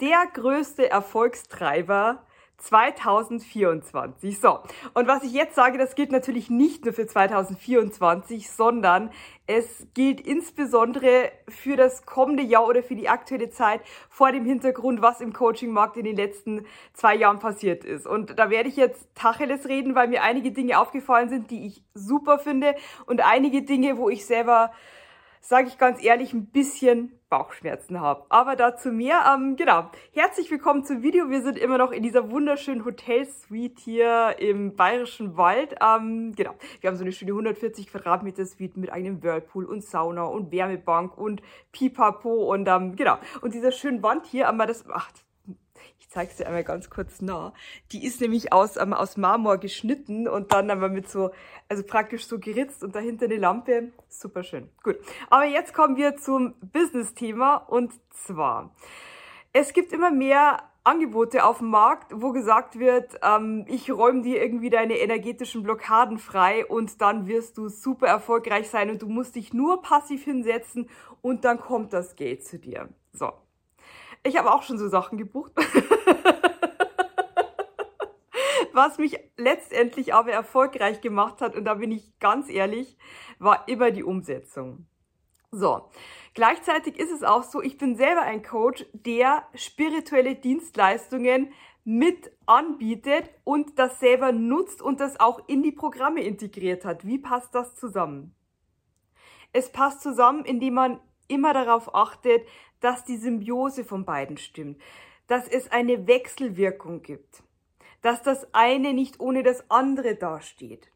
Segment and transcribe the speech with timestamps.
[0.00, 2.24] der größte Erfolgstreiber
[2.58, 4.40] 2024.
[4.40, 4.58] So,
[4.94, 9.10] und was ich jetzt sage, das gilt natürlich nicht nur für 2024, sondern
[9.46, 13.80] es gilt insbesondere für das kommende Jahr oder für die aktuelle Zeit
[14.10, 18.06] vor dem Hintergrund, was im Coaching-Markt in den letzten zwei Jahren passiert ist.
[18.06, 21.84] Und da werde ich jetzt Tacheles reden, weil mir einige Dinge aufgefallen sind, die ich
[21.94, 22.74] super finde
[23.06, 24.72] und einige Dinge, wo ich selber
[25.48, 28.26] sage ich ganz ehrlich, ein bisschen Bauchschmerzen habe.
[28.28, 29.34] Aber dazu mehr.
[29.34, 29.90] Ähm, genau.
[30.12, 31.30] Herzlich willkommen zum Video.
[31.30, 35.74] Wir sind immer noch in dieser wunderschönen Hotelsuite hier im Bayerischen Wald.
[35.80, 36.54] Ähm, genau.
[36.82, 41.16] Wir haben so eine schöne 140 Quadratmeter Suite mit einem Whirlpool und Sauna und Wärmebank
[41.16, 41.40] und
[41.72, 43.16] Pipapo und ähm, genau.
[43.40, 45.10] Und dieser schönen Wand hier, aber das, ach,
[45.98, 47.52] ich zeige sie einmal ganz kurz nah.
[47.92, 51.30] Die ist nämlich aus, ähm, aus Marmor geschnitten und dann aber mit so,
[51.68, 53.92] also praktisch so geritzt und dahinter eine Lampe.
[54.08, 54.70] Super schön.
[54.82, 54.96] Gut.
[55.30, 58.74] Aber jetzt kommen wir zum Business-Thema und zwar,
[59.52, 64.40] es gibt immer mehr Angebote auf dem Markt, wo gesagt wird, ähm, ich räume dir
[64.42, 69.36] irgendwie deine energetischen Blockaden frei und dann wirst du super erfolgreich sein und du musst
[69.36, 70.88] dich nur passiv hinsetzen
[71.20, 72.88] und dann kommt das Geld zu dir.
[73.12, 73.32] So.
[74.22, 75.52] Ich habe auch schon so Sachen gebucht.
[78.72, 82.96] Was mich letztendlich aber erfolgreich gemacht hat, und da bin ich ganz ehrlich,
[83.38, 84.86] war immer die Umsetzung.
[85.50, 85.88] So,
[86.34, 91.52] gleichzeitig ist es auch so, ich bin selber ein Coach, der spirituelle Dienstleistungen
[91.84, 97.06] mit anbietet und das selber nutzt und das auch in die Programme integriert hat.
[97.06, 98.34] Wie passt das zusammen?
[99.54, 102.46] Es passt zusammen, indem man immer darauf achtet,
[102.80, 104.80] dass die Symbiose von beiden stimmt,
[105.26, 107.42] dass es eine Wechselwirkung gibt
[108.02, 110.90] dass das eine nicht ohne das andere dasteht.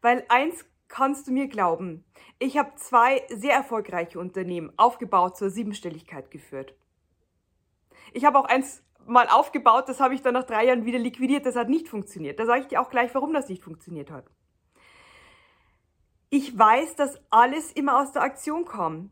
[0.00, 2.04] Weil eins kannst du mir glauben,
[2.38, 6.74] ich habe zwei sehr erfolgreiche Unternehmen aufgebaut zur Siebenstelligkeit geführt.
[8.12, 11.46] Ich habe auch eins mal aufgebaut, das habe ich dann nach drei Jahren wieder liquidiert,
[11.46, 12.38] das hat nicht funktioniert.
[12.38, 14.30] Da sage ich dir auch gleich, warum das nicht funktioniert hat.
[16.30, 19.10] Ich weiß, dass alles immer aus der Aktion kam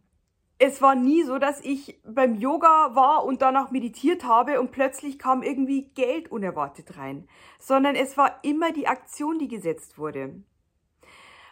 [0.59, 5.19] es war nie so, dass ich beim Yoga war und danach meditiert habe und plötzlich
[5.19, 7.28] kam irgendwie Geld unerwartet rein,
[7.59, 10.43] sondern es war immer die Aktion, die gesetzt wurde.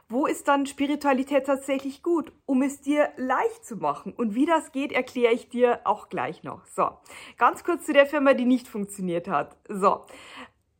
[0.09, 4.13] Wo ist dann Spiritualität tatsächlich gut, um es dir leicht zu machen?
[4.13, 6.67] Und wie das geht, erkläre ich dir auch gleich noch.
[6.67, 6.91] So,
[7.39, 9.57] ganz kurz zu der Firma, die nicht funktioniert hat.
[9.69, 10.05] So,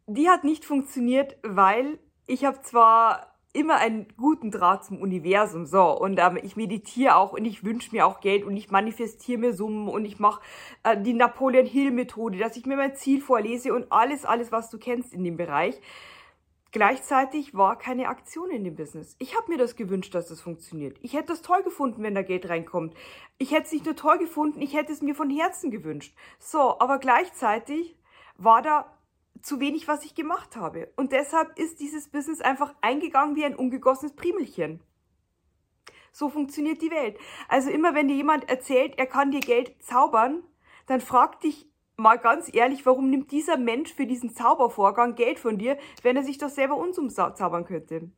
[0.07, 5.65] die hat nicht funktioniert, weil ich habe zwar immer einen guten Draht zum Universum.
[5.65, 9.39] So, und ähm, ich meditiere auch und ich wünsche mir auch Geld und ich manifestiere
[9.39, 10.43] mir Summen und ich mache
[10.83, 14.69] äh, die Napoleon Hill Methode, dass ich mir mein Ziel vorlese und alles, alles, was
[14.71, 15.81] du kennst in dem Bereich.
[16.73, 19.15] Gleichzeitig war keine Aktion in dem Business.
[19.21, 20.99] Ich habe mir das gewünscht, dass das funktioniert.
[21.03, 22.95] Ich hätte das toll gefunden, wenn da Geld reinkommt.
[23.39, 26.17] Ich hätte es nicht nur toll gefunden, ich hätte es mir von Herzen gewünscht.
[26.41, 27.97] So, aber gleichzeitig
[28.37, 28.93] war da
[29.43, 30.93] zu wenig, was ich gemacht habe.
[30.97, 34.81] Und deshalb ist dieses Business einfach eingegangen wie ein ungegossenes Primelchen.
[36.13, 37.19] So funktioniert die Welt.
[37.49, 40.45] Also immer wenn dir jemand erzählt, er kann dir Geld zaubern,
[40.87, 45.59] dann frag dich mal ganz ehrlich, warum nimmt dieser Mensch für diesen Zaubervorgang Geld von
[45.59, 48.11] dir, wenn er sich doch selber uns umzaubern könnte?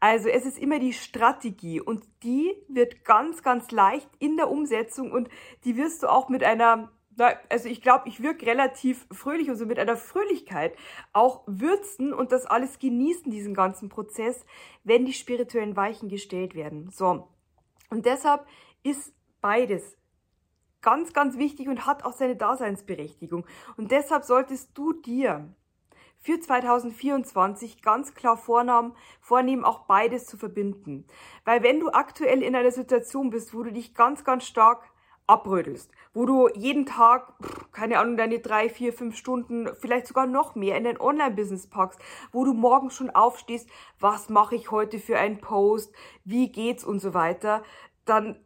[0.00, 5.12] Also es ist immer die Strategie und die wird ganz, ganz leicht in der Umsetzung
[5.12, 5.28] und
[5.64, 6.90] die wirst du auch mit einer
[7.48, 10.76] also ich glaube, ich wirke relativ fröhlich und so mit einer Fröhlichkeit
[11.12, 14.44] auch würzen und das alles genießen, diesen ganzen Prozess,
[14.84, 16.90] wenn die spirituellen Weichen gestellt werden.
[16.90, 17.28] So.
[17.90, 18.46] Und deshalb
[18.82, 19.96] ist beides
[20.80, 23.46] ganz, ganz wichtig und hat auch seine Daseinsberechtigung.
[23.76, 25.54] Und deshalb solltest du dir
[26.20, 31.06] für 2024 ganz klar vornahmen, vornehmen, auch beides zu verbinden.
[31.44, 34.90] Weil wenn du aktuell in einer Situation bist, wo du dich ganz, ganz stark
[35.30, 37.32] abrödelst, wo du jeden Tag,
[37.72, 42.00] keine Ahnung, deine drei, vier, fünf Stunden, vielleicht sogar noch mehr in dein Online-Business packst,
[42.32, 43.70] wo du morgen schon aufstehst,
[44.00, 47.62] was mache ich heute für einen Post, wie geht's und so weiter,
[48.04, 48.36] dann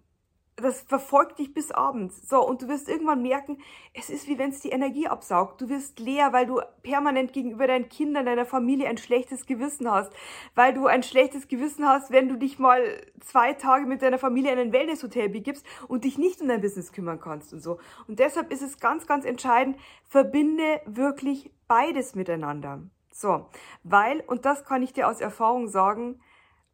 [0.57, 2.29] das verfolgt dich bis abends.
[2.29, 3.59] So, und du wirst irgendwann merken,
[3.93, 5.61] es ist wie wenn es die Energie absaugt.
[5.61, 10.13] Du wirst leer, weil du permanent gegenüber deinen Kindern, deiner Familie ein schlechtes Gewissen hast.
[10.55, 12.81] Weil du ein schlechtes Gewissen hast, wenn du dich mal
[13.21, 16.93] zwei Tage mit deiner Familie in ein Wellnesshotel begibst und dich nicht um dein Business
[16.93, 17.79] kümmern kannst und so.
[18.07, 22.83] Und deshalb ist es ganz, ganz entscheidend, verbinde wirklich beides miteinander.
[23.13, 23.49] So,
[23.83, 26.21] weil, und das kann ich dir aus Erfahrung sagen,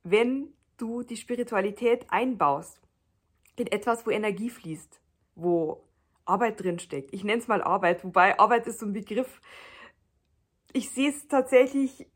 [0.02, 2.80] wenn du die Spiritualität einbaust,
[3.56, 5.00] in etwas, wo Energie fließt,
[5.34, 5.84] wo
[6.24, 7.12] Arbeit drinsteckt.
[7.12, 9.40] Ich nenne es mal Arbeit, wobei Arbeit ist so ein Begriff.
[10.72, 12.06] Ich sehe es tatsächlich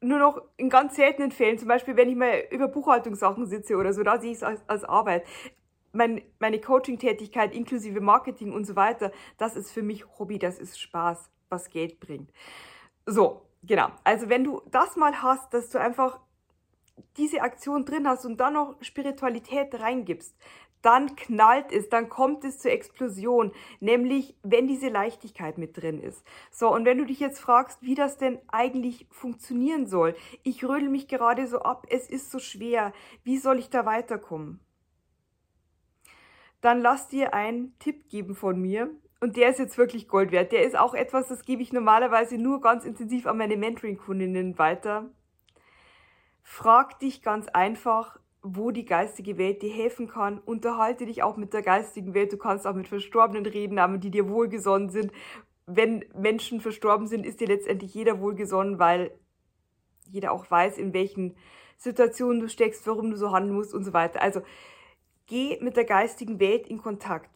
[0.00, 3.92] nur noch in ganz seltenen Fällen, zum Beispiel wenn ich mal über Buchhaltungssachen sitze oder
[3.92, 5.24] so, da sehe ich es als, als Arbeit.
[5.94, 10.78] mein, meine Coaching-Tätigkeit inklusive Marketing und so weiter, das ist für mich Hobby, das ist
[10.80, 12.30] Spaß, was Geld bringt.
[13.06, 13.88] So, genau.
[14.02, 16.20] Also wenn du das mal hast, dass du einfach
[17.16, 20.36] diese Aktion drin hast und dann noch Spiritualität reingibst,
[20.84, 26.22] dann knallt es, dann kommt es zur Explosion, nämlich wenn diese Leichtigkeit mit drin ist.
[26.50, 30.90] So, und wenn du dich jetzt fragst, wie das denn eigentlich funktionieren soll, ich rödel
[30.90, 32.92] mich gerade so ab, es ist so schwer,
[33.22, 34.60] wie soll ich da weiterkommen?
[36.60, 38.90] Dann lass dir einen Tipp geben von mir.
[39.20, 40.52] Und der ist jetzt wirklich Gold wert.
[40.52, 45.10] Der ist auch etwas, das gebe ich normalerweise nur ganz intensiv an meine Mentoring-Kundinnen weiter.
[46.42, 50.38] Frag dich ganz einfach, wo die geistige Welt dir helfen kann.
[50.38, 52.30] Unterhalte dich auch mit der geistigen Welt.
[52.30, 55.12] Du kannst auch mit Verstorbenen reden, aber die dir wohlgesonnen sind.
[55.66, 59.18] Wenn Menschen verstorben sind, ist dir letztendlich jeder wohlgesonnen, weil
[60.10, 61.36] jeder auch weiß, in welchen
[61.78, 64.20] Situationen du steckst, warum du so handeln musst und so weiter.
[64.20, 64.42] Also
[65.26, 67.30] geh mit der geistigen Welt in Kontakt.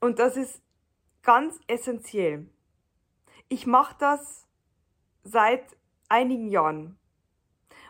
[0.00, 0.62] Und das ist
[1.22, 2.48] ganz essentiell.
[3.50, 4.46] Ich mache das
[5.22, 5.76] seit
[6.08, 6.98] einigen Jahren.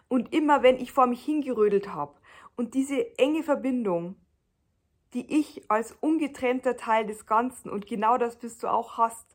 [0.09, 2.20] Und immer wenn ich vor mich hingerödelt habe,
[2.61, 4.17] und diese enge Verbindung,
[5.15, 9.35] die ich als ungetrennter Teil des Ganzen und genau das bist du auch hast,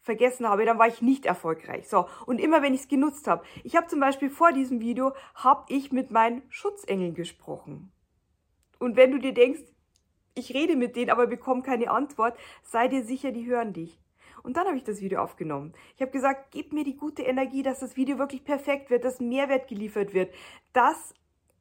[0.00, 1.90] vergessen habe, dann war ich nicht erfolgreich.
[1.90, 3.44] So, und immer wenn ich es genutzt habe.
[3.64, 7.92] Ich habe zum Beispiel vor diesem Video, habe ich mit meinen Schutzengeln gesprochen.
[8.78, 9.60] Und wenn du dir denkst,
[10.34, 14.00] ich rede mit denen, aber bekomme keine Antwort, sei dir sicher, die hören dich.
[14.42, 15.74] Und dann habe ich das Video aufgenommen.
[15.96, 19.20] Ich habe gesagt, gib mir die gute Energie, dass das Video wirklich perfekt wird, dass
[19.20, 20.32] Mehrwert geliefert wird,
[20.72, 21.12] dass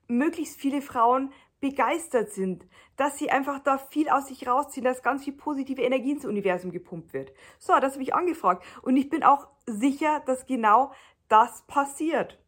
[0.07, 2.67] möglichst viele Frauen begeistert sind,
[2.97, 6.71] dass sie einfach da viel aus sich rausziehen, dass ganz viel positive Energie ins Universum
[6.71, 7.31] gepumpt wird.
[7.57, 8.63] So, das habe ich angefragt.
[8.83, 10.91] Und ich bin auch sicher, dass genau
[11.27, 12.39] das passiert.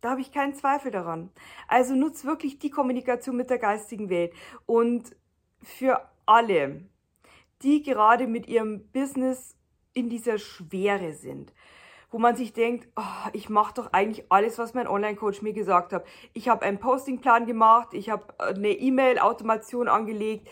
[0.00, 1.30] Da habe ich keinen Zweifel daran.
[1.68, 4.34] Also nutz wirklich die Kommunikation mit der geistigen Welt.
[4.66, 5.16] Und
[5.62, 6.86] für alle,
[7.62, 9.56] die gerade mit ihrem Business
[9.94, 11.52] in dieser Schwere sind,
[12.14, 15.92] wo man sich denkt, oh, ich mache doch eigentlich alles, was mein Online-Coach mir gesagt
[15.92, 16.06] hat.
[16.32, 20.48] Ich habe einen Postingplan gemacht, ich habe äh, eine E-Mail-Automation angelegt,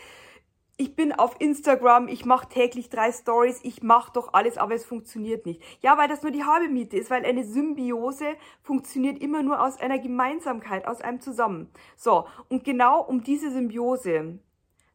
[0.77, 4.85] ich bin auf Instagram, ich mache täglich drei Stories, ich mache doch alles, aber es
[4.85, 5.63] funktioniert nicht.
[5.83, 8.35] Ja, weil das nur die halbe Miete ist, weil eine Symbiose
[8.65, 11.71] funktioniert immer nur aus einer Gemeinsamkeit, aus einem Zusammen.
[11.95, 14.41] So, und genau um diese Symbiose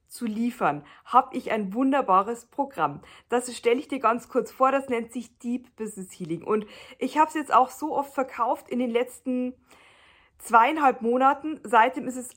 [0.07, 3.01] zu liefern, habe ich ein wunderbares Programm.
[3.29, 6.43] Das stelle ich dir ganz kurz vor, das nennt sich Deep Business Healing.
[6.43, 6.65] Und
[6.99, 9.53] ich habe es jetzt auch so oft verkauft in den letzten
[10.39, 11.59] zweieinhalb Monaten.
[11.63, 12.29] Seitdem ist es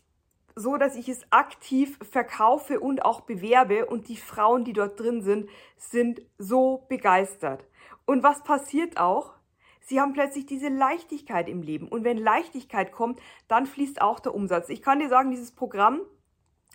[0.57, 5.23] so, dass ich es aktiv verkaufe und auch bewerbe und die Frauen, die dort drin
[5.23, 7.65] sind, sind so begeistert.
[8.05, 9.35] Und was passiert auch?
[9.81, 11.89] Sie haben plötzlich diese Leichtigkeit im Leben.
[11.89, 14.69] Und wenn Leichtigkeit kommt, dann fließt auch der Umsatz.
[14.69, 16.01] Ich kann dir sagen, dieses Programm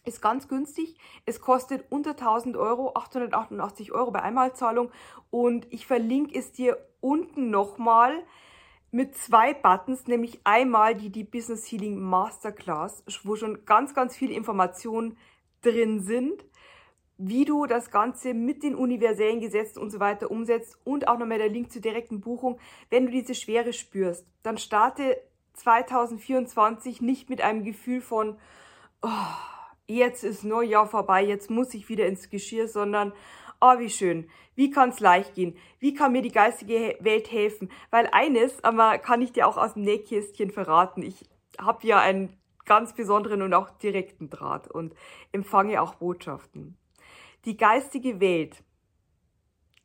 [0.06, 0.98] ist ganz günstig.
[1.26, 4.92] Es kostet unter 1000 Euro, 888 Euro bei Einmalzahlung.
[5.30, 8.24] Und ich verlinke es dir unten nochmal
[8.92, 14.34] mit zwei Buttons, nämlich einmal die, die Business Healing Masterclass, wo schon ganz, ganz viele
[14.34, 15.18] Informationen
[15.62, 16.46] drin sind,
[17.18, 21.40] wie du das Ganze mit den universellen Gesetzen und so weiter umsetzt und auch nochmal
[21.40, 22.60] der Link zur direkten Buchung.
[22.90, 25.18] Wenn du diese Schwere spürst, dann starte
[25.54, 28.38] 2024 nicht mit einem Gefühl von,
[29.02, 29.10] oh,
[29.88, 33.14] jetzt ist Neujahr vorbei, jetzt muss ich wieder ins Geschirr, sondern,
[33.62, 37.70] oh, wie schön, wie kann es leicht gehen, wie kann mir die geistige Welt helfen,
[37.92, 41.26] weil eines, aber kann ich dir auch aus dem Nähkästchen verraten, ich
[41.60, 44.96] habe ja einen ganz besonderen und auch direkten Draht und
[45.32, 46.78] empfange auch Botschaften.
[47.46, 48.64] Die geistige Welt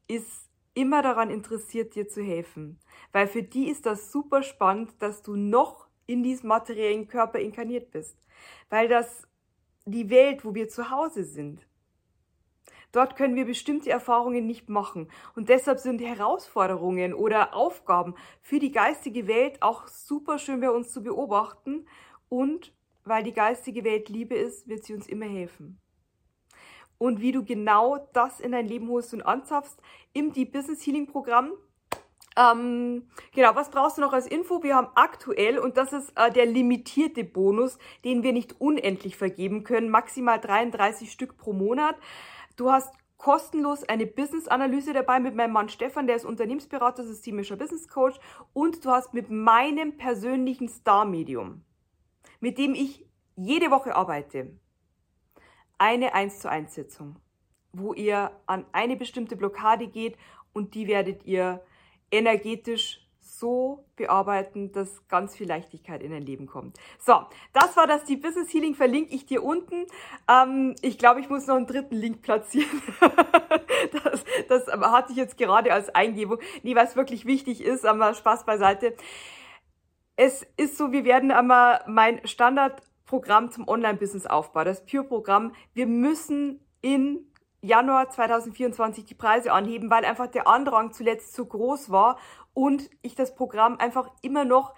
[0.08, 2.78] ist immer daran interessiert, dir zu helfen,
[3.12, 7.90] weil für die ist das super spannend, dass du noch in diesem materiellen Körper inkarniert
[7.90, 8.16] bist,
[8.70, 9.28] weil das
[9.84, 11.66] die Welt, wo wir zu Hause sind.
[12.92, 15.08] Dort können wir bestimmte Erfahrungen nicht machen.
[15.36, 20.92] Und deshalb sind Herausforderungen oder Aufgaben für die geistige Welt auch super schön bei uns
[20.92, 21.86] zu beobachten.
[22.28, 22.72] Und
[23.04, 25.78] weil die geistige Welt Liebe ist, wird sie uns immer helfen.
[26.98, 29.80] Und wie du genau das in dein Leben holst und anzapfst,
[30.12, 31.52] im Deep Business Healing Programm
[32.36, 34.62] ähm, genau, was brauchst du noch als Info?
[34.62, 39.64] Wir haben aktuell, und das ist äh, der limitierte Bonus, den wir nicht unendlich vergeben
[39.64, 41.96] können, maximal 33 Stück pro Monat.
[42.56, 47.88] Du hast kostenlos eine Business-Analyse dabei mit meinem Mann Stefan, der ist Unternehmensberater, systemischer Business
[47.88, 48.18] Coach.
[48.52, 51.62] Und du hast mit meinem persönlichen Star-Medium,
[52.38, 53.04] mit dem ich
[53.36, 54.56] jede Woche arbeite,
[55.78, 57.16] eine 1 zu 1 Sitzung,
[57.72, 60.16] wo ihr an eine bestimmte Blockade geht
[60.52, 61.62] und die werdet ihr
[62.10, 63.00] energetisch
[63.40, 66.78] so bearbeiten, dass ganz viel Leichtigkeit in dein Leben kommt.
[66.98, 69.86] So, das war das Deep Business Healing, verlinke ich dir unten.
[70.28, 72.82] Ähm, ich glaube, ich muss noch einen dritten Link platzieren.
[74.04, 76.38] das, das hatte ich jetzt gerade als Eingebung.
[76.62, 78.94] Nee, was wirklich wichtig ist, aber Spaß beiseite.
[80.16, 87.29] Es ist so, wir werden einmal mein Standardprogramm zum Online-Business-Aufbau, das Pure-Programm, wir müssen in
[87.62, 92.18] Januar 2024 die Preise anheben, weil einfach der Andrang zuletzt zu groß war
[92.54, 94.74] und ich das Programm einfach immer noch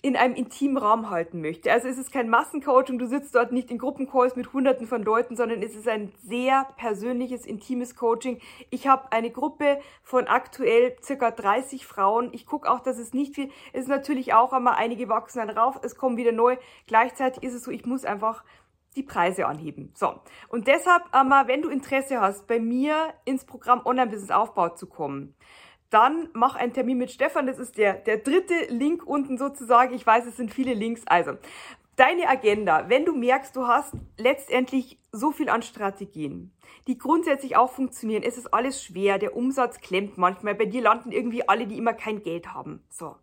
[0.00, 1.72] in einem intimen Raum halten möchte.
[1.72, 5.34] Also es ist kein Massencoaching, du sitzt dort nicht in Gruppencalls mit hunderten von Leuten,
[5.34, 8.40] sondern es ist ein sehr persönliches, intimes Coaching.
[8.70, 12.30] Ich habe eine Gruppe von aktuell circa 30 Frauen.
[12.32, 15.50] Ich gucke auch, dass es nicht viel, es ist natürlich auch einmal einige wachsen dann
[15.50, 16.56] rauf, es kommen wieder neu.
[16.86, 18.44] Gleichzeitig ist es so, ich muss einfach
[18.98, 19.92] die Preise anheben.
[19.94, 24.86] So, und deshalb, einmal, wenn du Interesse hast, bei mir ins Programm Online-Business Aufbau zu
[24.86, 25.34] kommen,
[25.90, 27.46] dann mach einen Termin mit Stefan.
[27.46, 29.94] Das ist der, der dritte Link unten sozusagen.
[29.94, 31.02] Ich weiß, es sind viele Links.
[31.06, 31.38] Also,
[31.96, 36.52] deine Agenda, wenn du merkst, du hast letztendlich so viel an Strategien,
[36.86, 41.10] die grundsätzlich auch funktionieren, es ist alles schwer, der Umsatz klemmt manchmal, bei dir landen
[41.10, 42.84] irgendwie alle, die immer kein Geld haben.
[42.88, 43.16] So,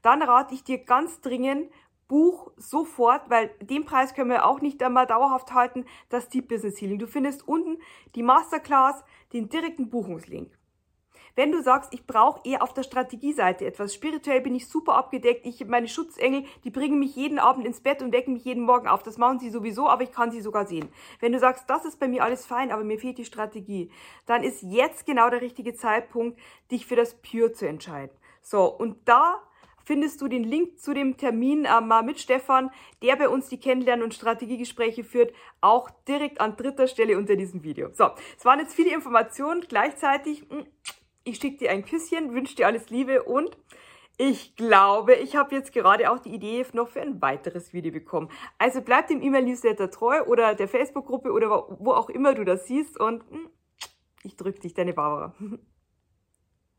[0.00, 1.70] dann rate ich dir ganz dringend,
[2.08, 6.80] Buch sofort, weil den Preis können wir auch nicht einmal dauerhaft halten, das Deep Business
[6.80, 6.98] Healing.
[6.98, 7.78] Du findest unten
[8.14, 10.50] die Masterclass, den direkten Buchungslink.
[11.34, 15.46] Wenn du sagst, ich brauche eher auf der Strategieseite etwas, spirituell bin ich super abgedeckt,
[15.46, 18.86] ich meine Schutzengel, die bringen mich jeden Abend ins Bett und wecken mich jeden Morgen
[18.86, 19.02] auf.
[19.02, 20.90] Das machen sie sowieso, aber ich kann sie sogar sehen.
[21.20, 23.90] Wenn du sagst, das ist bei mir alles fein, aber mir fehlt die Strategie,
[24.26, 26.38] dann ist jetzt genau der richtige Zeitpunkt,
[26.70, 28.14] dich für das Pure zu entscheiden.
[28.42, 29.40] So, und da
[29.84, 32.70] findest du den Link zu dem Termin äh, mit Stefan,
[33.02, 37.62] der bei uns die Kennenlernen- und Strategiegespräche führt, auch direkt an dritter Stelle unter diesem
[37.62, 37.90] Video.
[37.92, 40.44] So, es waren jetzt viele Informationen gleichzeitig.
[40.48, 40.66] Hm,
[41.24, 43.56] ich schicke dir ein Küsschen, wünsche dir alles Liebe und
[44.18, 48.28] ich glaube, ich habe jetzt gerade auch die Idee noch für ein weiteres Video bekommen.
[48.58, 51.48] Also bleib dem E-Mail-Newsletter treu oder der Facebook-Gruppe oder
[51.78, 53.48] wo auch immer du das siehst und hm,
[54.22, 55.34] ich drücke dich, deine Barbara.